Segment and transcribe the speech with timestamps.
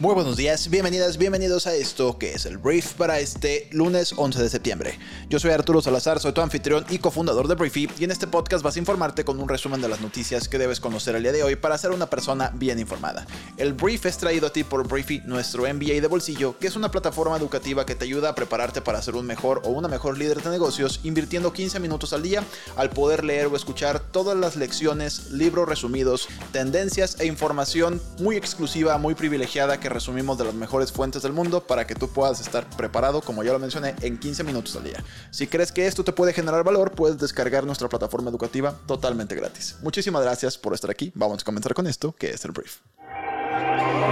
[0.00, 4.40] Muy buenos días, bienvenidas, bienvenidos a esto que es el brief para este lunes 11
[4.40, 4.96] de septiembre.
[5.28, 8.62] Yo soy Arturo Salazar, soy tu anfitrión y cofundador de Briefy y en este podcast
[8.62, 11.42] vas a informarte con un resumen de las noticias que debes conocer el día de
[11.42, 13.26] hoy para ser una persona bien informada.
[13.56, 16.92] El brief es traído a ti por Briefy, nuestro MBA de bolsillo, que es una
[16.92, 20.40] plataforma educativa que te ayuda a prepararte para ser un mejor o una mejor líder
[20.40, 22.44] de negocios invirtiendo 15 minutos al día
[22.76, 28.96] al poder leer o escuchar todas las lecciones, libros resumidos, tendencias e información muy exclusiva,
[28.96, 32.68] muy privilegiada que resumimos de las mejores fuentes del mundo para que tú puedas estar
[32.70, 35.02] preparado, como ya lo mencioné, en 15 minutos al día.
[35.30, 39.76] Si crees que esto te puede generar valor, puedes descargar nuestra plataforma educativa totalmente gratis.
[39.82, 41.12] Muchísimas gracias por estar aquí.
[41.14, 42.76] Vamos a comenzar con esto, que es el brief.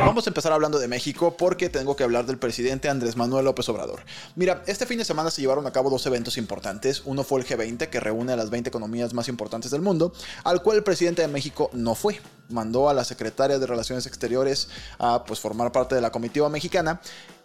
[0.06, 3.68] Vamos a empezar hablando de México porque tengo que hablar del presidente Andrés Manuel López
[3.68, 4.04] Obrador.
[4.37, 7.02] Mira, este fin de semana se llevaron a cabo dos eventos importantes.
[7.07, 10.13] Uno fue el G20, que reúne a las 20 economías más importantes del mundo,
[10.45, 12.21] al cual el presidente de México no fue.
[12.48, 14.68] Mandó a la secretaria de Relaciones Exteriores
[15.01, 17.01] a pues, formar parte de la comitiva mexicana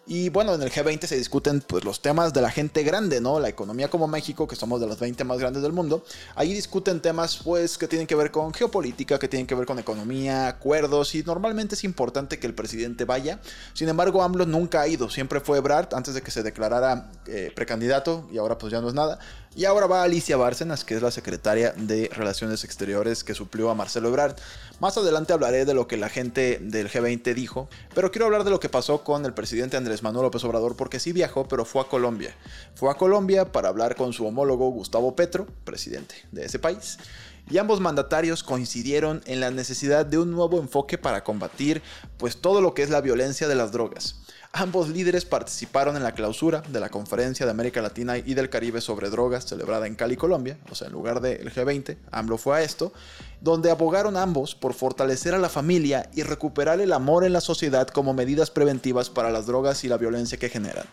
[0.08, 3.40] y bueno, en el G20 se discuten pues, los temas de la gente grande, ¿no?
[3.40, 6.04] La economía como México, que somos de las 20 más grandes del mundo.
[6.36, 9.78] Ahí discuten temas pues, que tienen que ver con geopolítica, que tienen que ver con
[9.78, 13.40] economía, acuerdos, y normalmente es importante que el presidente vaya.
[13.74, 17.52] Sin embargo, AMLO nunca ha ido, siempre fue Ebrard antes de que se declarara eh,
[17.56, 19.20] precandidato, y ahora pues ya no es nada.
[19.54, 23.76] Y ahora va Alicia Bárcenas, que es la secretaria de Relaciones Exteriores que suplió a
[23.76, 24.38] Marcelo Ebrard.
[24.80, 28.50] Más adelante hablaré de lo que la gente del G20 dijo, pero quiero hablar de
[28.50, 31.82] lo que pasó con el presidente Andrés Manuel López Obrador, porque sí viajó, pero fue
[31.82, 32.36] a Colombia.
[32.76, 36.98] Fue a Colombia para hablar con su homólogo Gustavo Petro, presidente de ese país.
[37.50, 41.82] Y ambos mandatarios coincidieron en la necesidad de un nuevo enfoque para combatir
[42.18, 44.22] pues todo lo que es la violencia de las drogas.
[44.54, 48.82] Ambos líderes participaron en la clausura de la Conferencia de América Latina y del Caribe
[48.82, 52.62] sobre drogas celebrada en Cali, Colombia, o sea, en lugar del G20, AMLO fue a
[52.62, 52.92] esto,
[53.40, 57.88] donde abogaron ambos por fortalecer a la familia y recuperar el amor en la sociedad
[57.88, 60.86] como medidas preventivas para las drogas y la violencia que generan.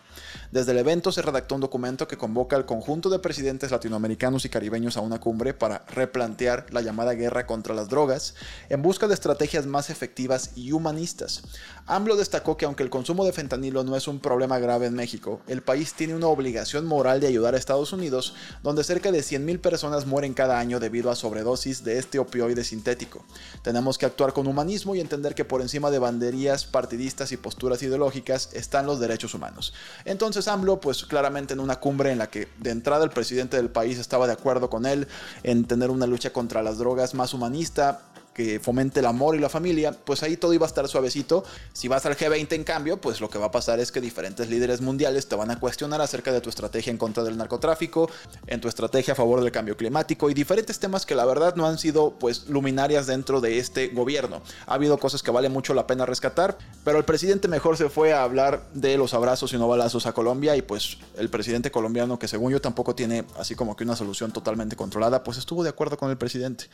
[0.51, 4.49] Desde el evento se redactó un documento que convoca al conjunto de presidentes latinoamericanos y
[4.49, 8.33] caribeños a una cumbre para replantear la llamada guerra contra las drogas
[8.69, 11.43] en busca de estrategias más efectivas y humanistas.
[11.85, 15.41] AMLO destacó que aunque el consumo de fentanilo no es un problema grave en México,
[15.47, 19.59] el país tiene una obligación moral de ayudar a Estados Unidos, donde cerca de 100.000
[19.59, 23.25] personas mueren cada año debido a sobredosis de este opioide sintético.
[23.63, 27.81] Tenemos que actuar con humanismo y entender que por encima de banderías partidistas y posturas
[27.81, 29.73] ideológicas están los derechos humanos.
[30.05, 33.69] Entonces, AMLO, pues claramente en una cumbre en la que de entrada el presidente del
[33.69, 35.07] país estaba de acuerdo con él
[35.41, 38.01] en tener una lucha contra las drogas más humanista,
[38.33, 41.43] que fomente el amor y la familia, pues ahí todo iba a estar suavecito.
[41.73, 44.49] Si vas al G20 en cambio, pues lo que va a pasar es que diferentes
[44.49, 48.09] líderes mundiales te van a cuestionar acerca de tu estrategia en contra del narcotráfico,
[48.47, 51.65] en tu estrategia a favor del cambio climático y diferentes temas que la verdad no
[51.65, 54.41] han sido pues luminarias dentro de este gobierno.
[54.67, 58.13] Ha habido cosas que vale mucho la pena rescatar, pero el presidente mejor se fue
[58.13, 62.19] a hablar de los abrazos y no balazos a Colombia y pues el presidente colombiano
[62.19, 65.69] que según yo tampoco tiene así como que una solución totalmente controlada, pues estuvo de
[65.69, 66.65] acuerdo con el presidente.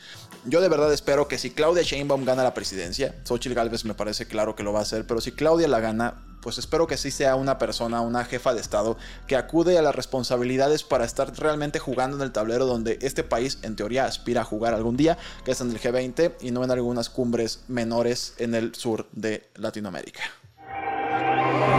[0.44, 4.26] Yo de verdad espero que si Claudia Sheinbaum gana la presidencia, Xochitl Galvez me parece
[4.26, 7.12] claro que lo va a hacer, pero si Claudia la gana, pues espero que sí
[7.12, 8.96] sea una persona, una jefa de Estado,
[9.28, 13.60] que acude a las responsabilidades para estar realmente jugando en el tablero donde este país
[13.62, 16.72] en teoría aspira a jugar algún día, que es en el G20 y no en
[16.72, 20.22] algunas cumbres menores en el sur de Latinoamérica.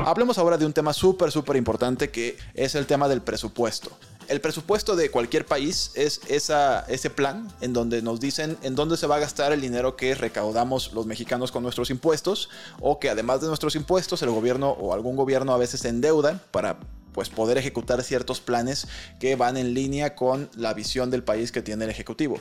[0.06, 3.92] Hablemos ahora de un tema súper, súper importante que es el tema del presupuesto.
[4.28, 9.08] El presupuesto de cualquier país es ese plan en donde nos dicen en dónde se
[9.08, 12.50] va a gastar el dinero que recaudamos los mexicanos con nuestros impuestos
[12.82, 16.42] o que además de nuestros impuestos el gobierno o algún gobierno a veces se endeuda
[16.52, 16.78] para
[17.18, 18.88] pues poder ejecutar ciertos planes
[19.20, 22.40] que van en línea con la visión del país que tiene el Ejecutivo.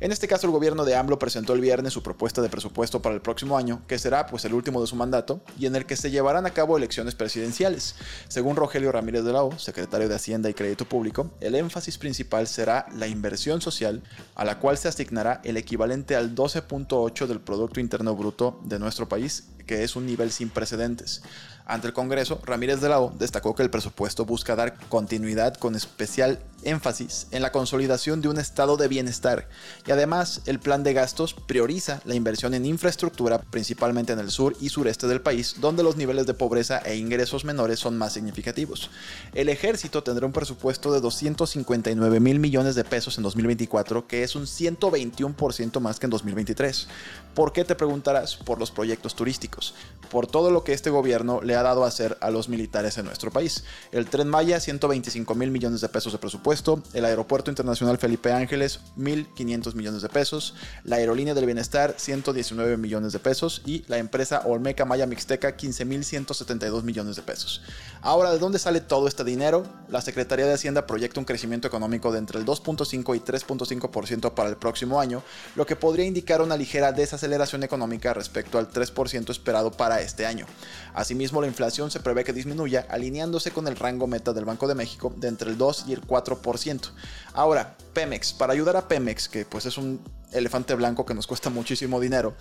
[0.00, 3.14] En este caso, el gobierno de AMLO presentó el viernes su propuesta de presupuesto para
[3.14, 5.96] el próximo año, que será pues el último de su mandato y en el que
[5.96, 7.96] se llevarán a cabo elecciones presidenciales.
[8.28, 12.46] Según Rogelio Ramírez de la O, secretario de Hacienda y Crédito Público, el énfasis principal
[12.46, 14.02] será la inversión social,
[14.36, 19.06] a la cual se asignará el equivalente al 12.8 del Producto Interno Bruto de nuestro
[19.06, 21.22] país, que es un nivel sin precedentes.
[21.66, 25.74] Ante el Congreso, Ramírez de la O destacó que el presupuesto busca dar continuidad con
[25.74, 29.48] especial énfasis en la consolidación de un estado de bienestar
[29.86, 34.56] y además el plan de gastos prioriza la inversión en infraestructura principalmente en el sur
[34.60, 38.90] y sureste del país donde los niveles de pobreza e ingresos menores son más significativos.
[39.34, 44.36] El ejército tendrá un presupuesto de 259 mil millones de pesos en 2024 que es
[44.36, 46.88] un 121% más que en 2023.
[47.34, 48.36] ¿Por qué te preguntarás?
[48.36, 49.74] Por los proyectos turísticos,
[50.10, 53.30] por todo lo que este gobierno ha dado a hacer a los militares en nuestro
[53.30, 53.64] país.
[53.92, 58.80] El tren Maya, 125 mil millones de pesos de presupuesto el Aeropuerto Internacional Felipe Ángeles
[58.98, 60.54] 1.500 millones de pesos,
[60.84, 66.82] la Aerolínea del Bienestar 119 millones de pesos y la empresa Olmeca Maya Mixteca 15.172
[66.82, 67.62] millones de pesos.
[68.02, 69.64] Ahora, ¿de dónde sale todo este dinero?
[69.88, 74.48] La Secretaría de Hacienda proyecta un crecimiento económico de entre el 2.5 y 3.5% para
[74.48, 75.22] el próximo año,
[75.54, 80.46] lo que podría indicar una ligera desaceleración económica respecto al 3% esperado para este año.
[80.94, 84.74] Asimismo, la inflación se prevé que disminuya, alineándose con el rango meta del Banco de
[84.74, 86.90] México de entre el 2 y el 4%.
[87.34, 90.00] Ahora, Pemex, para ayudar a Pemex, que pues es un
[90.32, 92.34] elefante blanco que nos cuesta muchísimo dinero,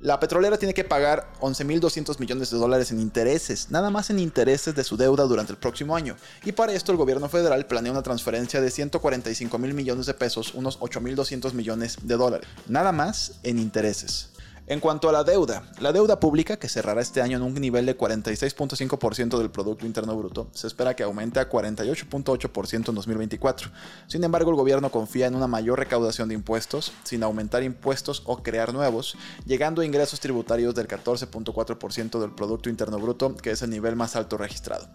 [0.00, 4.74] la petrolera tiene que pagar 11.200 millones de dólares en intereses, nada más en intereses
[4.74, 6.16] de su deuda durante el próximo año.
[6.42, 10.54] Y para esto el gobierno federal planea una transferencia de 145 mil millones de pesos,
[10.54, 14.30] unos 8.200 millones de dólares, nada más en intereses.
[14.70, 17.86] En cuanto a la deuda, la deuda pública, que cerrará este año en un nivel
[17.86, 23.68] de 46.5% del Producto Interno Bruto, se espera que aumente a 48.8% en 2024.
[24.06, 28.44] Sin embargo, el gobierno confía en una mayor recaudación de impuestos, sin aumentar impuestos o
[28.44, 33.70] crear nuevos, llegando a ingresos tributarios del 14.4% del Producto Interno Bruto, que es el
[33.70, 34.86] nivel más alto registrado.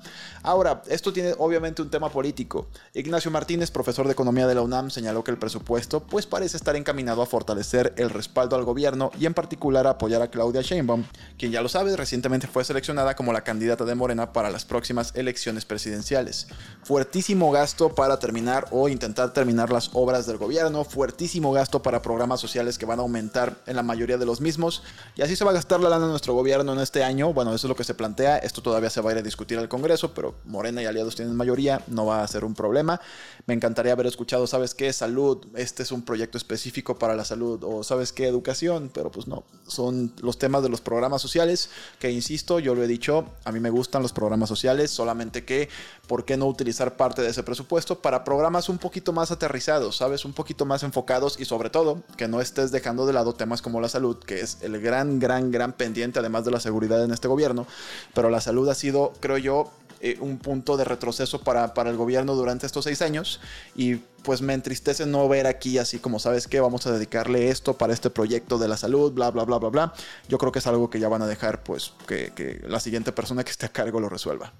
[0.42, 2.68] Ahora, esto tiene obviamente un tema político.
[2.94, 6.78] Ignacio Martínez, profesor de Economía de la UNAM, señaló que el presupuesto pues parece estar
[6.78, 11.03] encaminado a fortalecer el respaldo al gobierno y en particular a apoyar a Claudia Sheinbaum,
[11.39, 15.12] quien ya lo sabes, recientemente fue seleccionada como la candidata de Morena para las próximas
[15.15, 16.47] elecciones presidenciales.
[16.83, 22.39] Fuertísimo gasto para terminar o intentar terminar las obras del gobierno, fuertísimo gasto para programas
[22.39, 24.83] sociales que van a aumentar en la mayoría de los mismos,
[25.15, 27.33] y así se va a gastar la lana de nuestro gobierno en este año.
[27.33, 29.57] Bueno, eso es lo que se plantea, esto todavía se va a ir a discutir
[29.57, 33.01] al Congreso, pero Morena y aliados tienen mayoría, no va a ser un problema.
[33.47, 34.94] Me encantaría haber escuchado, ¿sabes qué?
[34.94, 38.27] Salud, este es un proyecto específico para la salud, o ¿sabes qué?
[38.27, 41.69] Educación, pero pues no, son los temas de los programas sociales,
[42.00, 45.69] que insisto, yo lo he dicho, a mí me gustan los programas sociales, solamente que,
[46.07, 50.25] ¿por qué no utilizar parte de ese presupuesto para programas un poquito más aterrizados, sabes?
[50.25, 53.81] Un poquito más enfocados y sobre todo, que no estés dejando de lado temas como
[53.81, 57.28] la salud, que es el gran, gran, gran pendiente, además de la seguridad en este
[57.28, 57.68] gobierno,
[58.13, 59.72] pero la salud ha sido, creo yo,
[60.06, 63.40] eh, un punto de retroceso para, para el gobierno durante estos seis años
[63.75, 67.75] y pues me entristece no ver aquí así como sabes que vamos a dedicarle esto
[67.75, 69.94] para este proyecto de la salud, bla, bla, bla, bla, bla.
[70.30, 73.13] Yo creo que es algo que ya van a dejar pues que, que la siguiente
[73.13, 74.54] persona que esté a cargo lo resuelva.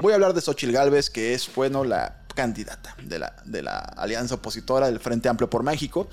[0.00, 3.78] Voy a hablar de Xochil Gálvez, que es, bueno, la candidata de la, de la
[3.78, 6.08] alianza opositora del Frente Amplio por México.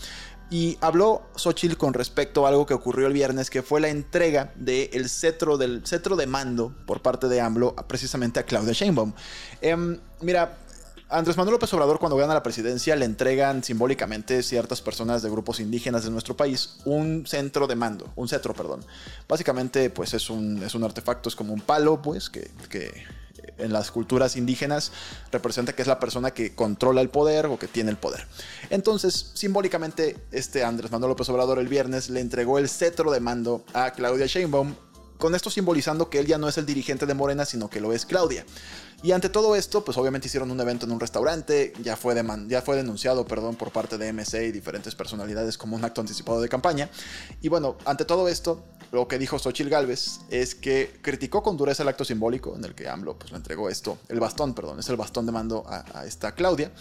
[0.54, 4.54] Y habló Xochitl con respecto a algo que ocurrió el viernes, que fue la entrega
[4.54, 9.14] del cetro, del cetro de mando por parte de AMLO precisamente a Claudia Sheinbaum.
[9.62, 10.60] Em, mira,
[11.10, 15.60] Andrés Manuel López Obrador cuando gana la presidencia le entregan simbólicamente ciertas personas de grupos
[15.60, 18.86] indígenas de nuestro país un centro de mando, un cetro, perdón.
[19.28, 22.92] Básicamente pues es un, es un artefacto, es como un palo pues que, que
[23.58, 24.92] en las culturas indígenas
[25.32, 28.26] representa que es la persona que controla el poder o que tiene el poder.
[28.70, 33.64] Entonces, simbólicamente, este Andrés Manuel López Obrador el viernes le entregó el cetro de mando
[33.74, 34.76] a Claudia Sheinbaum,
[35.18, 37.94] con esto simbolizando que él ya no es el dirigente de Morena, sino que lo
[37.94, 38.46] es Claudia.
[39.04, 42.16] Y ante todo esto, pues obviamente hicieron un evento en un restaurante, ya fue,
[42.48, 46.40] ya fue denunciado, perdón, por parte de MC y diferentes personalidades como un acto anticipado
[46.40, 46.90] de campaña.
[47.42, 48.64] Y bueno, ante todo esto,
[48.94, 52.76] lo que dijo Xochil Gálvez es que criticó con dureza el acto simbólico en el
[52.76, 56.06] que AMLO pues, le entregó esto, el bastón, perdón, es el bastón de mando a
[56.06, 56.72] esta Claudia.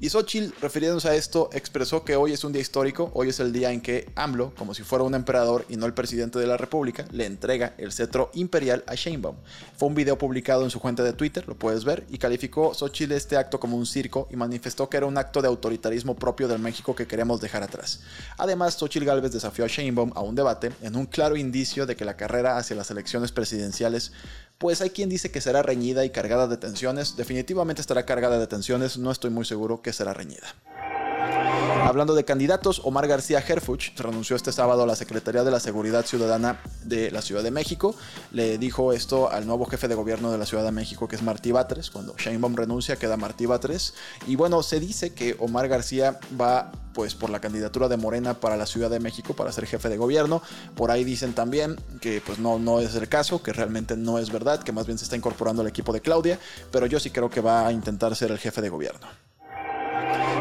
[0.00, 3.52] Y Xochitl, refiriéndose a esto, expresó que hoy es un día histórico, hoy es el
[3.52, 6.56] día en que AMLO, como si fuera un emperador y no el presidente de la
[6.56, 9.36] República, le entrega el cetro imperial a Sheinbaum.
[9.76, 13.12] Fue un video publicado en su cuenta de Twitter, lo puedes ver, y calificó Xochitl
[13.12, 16.58] este acto como un circo y manifestó que era un acto de autoritarismo propio del
[16.58, 18.00] México que queremos dejar atrás.
[18.38, 22.04] Además, Xochitl Gálvez desafió a Sheinbaum a un debate en un claro indicio de que
[22.04, 24.12] la carrera hacia las elecciones presidenciales
[24.62, 27.16] pues hay quien dice que será reñida y cargada de tensiones.
[27.16, 30.54] Definitivamente estará cargada de tensiones, no estoy muy seguro que será reñida.
[31.84, 36.06] Hablando de candidatos, Omar García Herfuch renunció este sábado a la Secretaría de la Seguridad
[36.06, 37.94] Ciudadana de la Ciudad de México.
[38.30, 41.22] Le dijo esto al nuevo jefe de gobierno de la Ciudad de México, que es
[41.22, 41.90] Martí Batres.
[41.90, 43.94] Cuando Sheinbaum renuncia, queda Martí Batres.
[44.28, 48.56] Y bueno, se dice que Omar García va pues por la candidatura de Morena para
[48.56, 50.40] la Ciudad de México para ser jefe de gobierno.
[50.76, 54.30] Por ahí dicen también que pues no, no es el caso, que realmente no es
[54.30, 56.38] verdad, que más bien se está incorporando al equipo de Claudia,
[56.70, 59.08] pero yo sí creo que va a intentar ser el jefe de gobierno.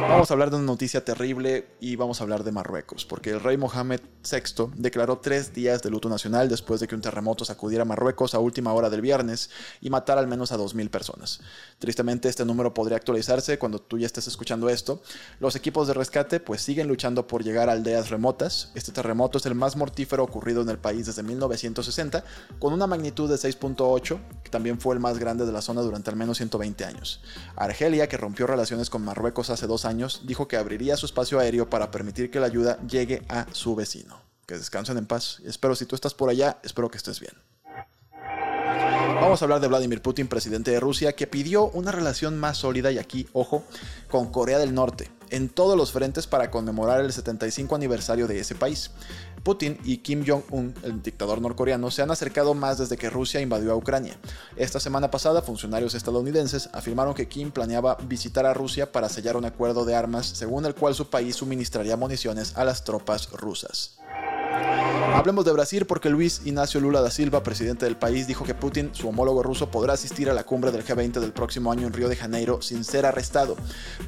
[0.01, 3.39] Vamos a hablar de una noticia terrible y vamos a hablar de Marruecos, porque el
[3.39, 7.85] rey Mohamed VI declaró tres días de luto nacional después de que un terremoto sacudiera
[7.85, 11.41] Marruecos a última hora del viernes y matara al menos a 2.000 personas.
[11.77, 15.01] Tristemente este número podría actualizarse cuando tú ya estés escuchando esto.
[15.39, 18.71] Los equipos de rescate pues siguen luchando por llegar a aldeas remotas.
[18.73, 22.23] Este terremoto es el más mortífero ocurrido en el país desde 1960,
[22.59, 26.09] con una magnitud de 6.8, que también fue el más grande de la zona durante
[26.09, 27.21] al menos 120 años.
[27.55, 29.90] Argelia, que rompió relaciones con Marruecos hace dos años,
[30.23, 34.21] dijo que abriría su espacio aéreo para permitir que la ayuda llegue a su vecino.
[34.45, 35.41] Que descansen en paz.
[35.45, 37.33] Espero si tú estás por allá, espero que estés bien.
[39.21, 42.91] Vamos a hablar de Vladimir Putin, presidente de Rusia, que pidió una relación más sólida
[42.91, 43.63] y aquí, ojo,
[44.09, 48.55] con Corea del Norte, en todos los frentes para conmemorar el 75 aniversario de ese
[48.55, 48.91] país.
[49.43, 53.71] Putin y Kim Jong-un, el dictador norcoreano, se han acercado más desde que Rusia invadió
[53.71, 54.15] a Ucrania.
[54.55, 59.45] Esta semana pasada, funcionarios estadounidenses afirmaron que Kim planeaba visitar a Rusia para sellar un
[59.45, 64.00] acuerdo de armas según el cual su país suministraría municiones a las tropas rusas.
[65.03, 68.89] Hablemos de Brasil porque Luis Ignacio Lula da Silva, presidente del país, dijo que Putin,
[68.93, 72.07] su homólogo ruso, podrá asistir a la cumbre del G20 del próximo año en Río
[72.07, 73.55] de Janeiro sin ser arrestado.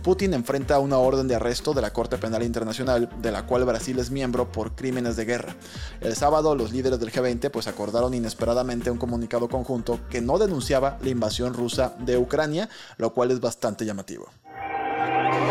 [0.03, 4.00] Putin enfrenta una orden de arresto de la Corte Penal Internacional, de la cual Brasil
[4.00, 5.55] es miembro por crímenes de guerra.
[6.00, 10.97] El sábado, los líderes del G20 pues acordaron inesperadamente un comunicado conjunto que no denunciaba
[11.01, 14.29] la invasión rusa de Ucrania, lo cual es bastante llamativo.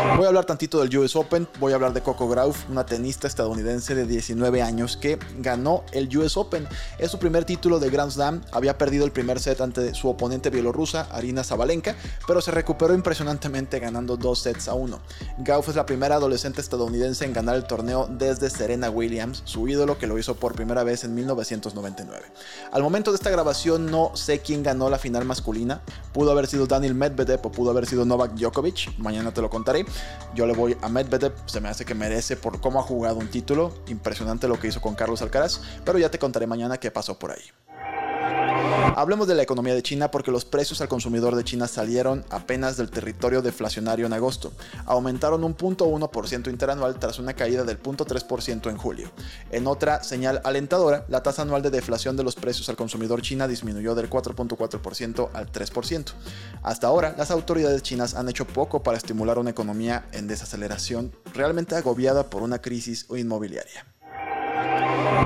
[0.03, 3.25] Voy a hablar tantito del US Open, voy a hablar de Coco Gauff, una tenista
[3.25, 6.67] estadounidense de 19 años que ganó el US Open.
[6.99, 10.49] Es su primer título de Grand Slam, había perdido el primer set ante su oponente
[10.51, 11.95] bielorrusa, Arina Zabalenka,
[12.27, 14.99] pero se recuperó impresionantemente ganando dos sets a uno.
[15.39, 19.97] Gauff es la primera adolescente estadounidense en ganar el torneo desde Serena Williams, su ídolo
[19.97, 22.23] que lo hizo por primera vez en 1999.
[22.71, 25.81] Al momento de esta grabación no sé quién ganó la final masculina,
[26.13, 29.85] pudo haber sido Daniel Medvedev o pudo haber sido Novak Djokovic, mañana te lo contaré.
[30.35, 33.27] Yo le voy a Medvedev, se me hace que merece por cómo ha jugado un
[33.27, 33.73] título.
[33.87, 37.31] Impresionante lo que hizo con Carlos Alcaraz, pero ya te contaré mañana qué pasó por
[37.31, 37.43] ahí.
[38.95, 42.77] Hablemos de la economía de China porque los precios al consumidor de China salieron apenas
[42.77, 44.53] del territorio deflacionario en agosto.
[44.85, 49.11] Aumentaron un 0.1% interanual tras una caída del 0.3% en julio.
[49.51, 53.47] En otra señal alentadora, la tasa anual de deflación de los precios al consumidor china
[53.47, 56.13] disminuyó del 4.4% al 3%.
[56.61, 61.75] Hasta ahora, las autoridades chinas han hecho poco para estimular una economía en desaceleración realmente
[61.75, 63.92] agobiada por una crisis inmobiliaria.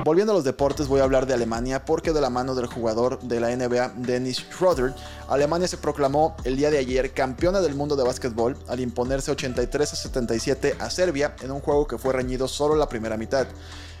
[0.04, 3.20] Volviendo a los deportes, voy a hablar de Alemania porque de la mano del jugador
[3.20, 4.94] de la NBA, Dennis Schroeder,
[5.28, 9.92] Alemania se proclamó el día de ayer campeona del mundo de básquetbol al imponerse 83
[9.92, 13.48] a 77 a Serbia en un juego que fue reñido solo la primera mitad.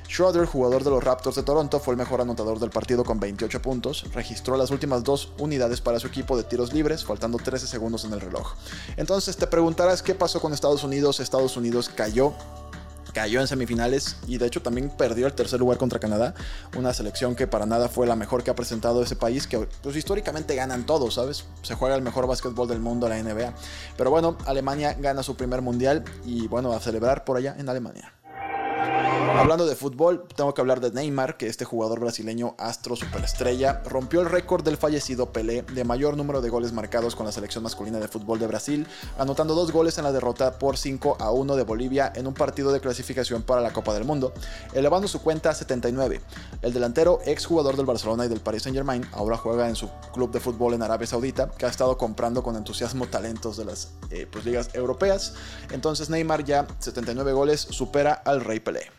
[0.08, 3.60] Schroeder, jugador de los Raptors de Toronto, fue el mejor anotador del partido con 28
[3.60, 8.04] puntos, registró las últimas dos unidades para su equipo de tiros libres, faltando 13 segundos
[8.04, 8.54] en el reloj.
[8.96, 11.20] Entonces te preguntarás qué pasó con Estados Unidos.
[11.20, 12.32] Estados Unidos cayó
[13.18, 16.34] cayó en semifinales y de hecho también perdió el tercer lugar contra Canadá,
[16.76, 19.96] una selección que para nada fue la mejor que ha presentado ese país, que pues
[19.96, 21.44] históricamente ganan todos, ¿sabes?
[21.62, 23.54] Se juega el mejor básquetbol del mundo, la NBA.
[23.96, 28.12] Pero bueno, Alemania gana su primer mundial y bueno, a celebrar por allá en Alemania.
[29.36, 34.20] Hablando de fútbol, tengo que hablar de Neymar, que este jugador brasileño astro superestrella rompió
[34.20, 37.98] el récord del fallecido Pelé de mayor número de goles marcados con la selección masculina
[37.98, 38.86] de fútbol de Brasil,
[39.18, 42.72] anotando dos goles en la derrota por 5 a 1 de Bolivia en un partido
[42.72, 44.32] de clasificación para la Copa del Mundo,
[44.72, 46.20] elevando su cuenta a 79.
[46.62, 50.32] El delantero, ex jugador del Barcelona y del Paris Saint-Germain, ahora juega en su club
[50.32, 54.26] de fútbol en Arabia Saudita, que ha estado comprando con entusiasmo talentos de las eh,
[54.30, 55.34] pues, ligas europeas.
[55.70, 58.97] Entonces Neymar ya 79 goles supera al Rey Pelé.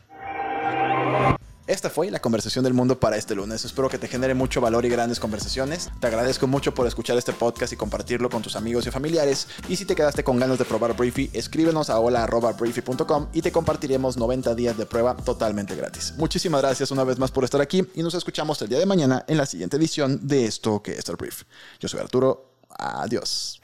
[1.70, 3.64] Esta fue la conversación del mundo para este lunes.
[3.64, 5.92] Espero que te genere mucho valor y grandes conversaciones.
[6.00, 9.48] Te agradezco mucho por escuchar este podcast y compartirlo con tus amigos y familiares.
[9.68, 14.18] Y si te quedaste con ganas de probar Briefy, escríbenos a hola.briefy.com y te compartiremos
[14.18, 16.16] 90 días de prueba totalmente gratis.
[16.18, 19.24] Muchísimas gracias una vez más por estar aquí y nos escuchamos el día de mañana
[19.28, 21.44] en la siguiente edición de esto que es el Brief.
[21.80, 22.50] Yo soy Arturo.
[22.80, 23.60] Adiós.